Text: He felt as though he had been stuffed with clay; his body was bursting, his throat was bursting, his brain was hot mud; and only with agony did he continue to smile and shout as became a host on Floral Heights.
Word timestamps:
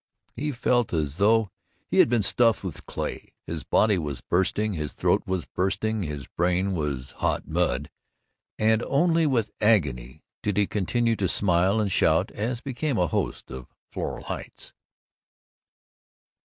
He 0.35 0.51
felt 0.51 0.93
as 0.93 1.17
though 1.17 1.51
he 1.91 1.99
had 1.99 2.09
been 2.09 2.23
stuffed 2.23 2.63
with 2.63 2.87
clay; 2.87 3.33
his 3.45 3.63
body 3.63 3.99
was 3.99 4.19
bursting, 4.21 4.73
his 4.73 4.93
throat 4.93 5.21
was 5.27 5.45
bursting, 5.45 6.01
his 6.01 6.25
brain 6.25 6.73
was 6.73 7.11
hot 7.17 7.47
mud; 7.47 7.87
and 8.57 8.81
only 8.87 9.27
with 9.27 9.51
agony 9.61 10.23
did 10.41 10.57
he 10.57 10.65
continue 10.65 11.15
to 11.17 11.27
smile 11.27 11.79
and 11.79 11.91
shout 11.91 12.31
as 12.31 12.61
became 12.61 12.97
a 12.97 13.05
host 13.05 13.51
on 13.51 13.67
Floral 13.91 14.23
Heights. 14.23 14.73